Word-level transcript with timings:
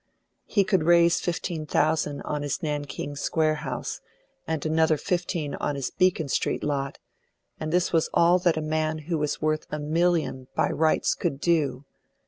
He 0.47 0.63
could 0.63 0.81
raise 0.81 1.19
fifteen 1.19 1.67
thousand 1.67 2.23
on 2.23 2.41
his 2.41 2.63
Nankeen 2.63 3.15
Square 3.15 3.57
house, 3.61 4.01
and 4.47 4.65
another 4.65 4.97
fifteen 4.97 5.53
on 5.53 5.75
his 5.75 5.91
Beacon 5.91 6.27
Street 6.27 6.63
lot, 6.63 6.97
and 7.59 7.71
this 7.71 7.93
was 7.93 8.09
all 8.11 8.39
that 8.39 8.57
a 8.57 8.61
man 8.63 8.97
who 9.13 9.19
was 9.19 9.43
worth 9.43 9.67
a 9.69 9.77
million 9.77 10.47
by 10.55 10.71
rights 10.71 11.13
could 11.13 11.39
do! 11.39 11.85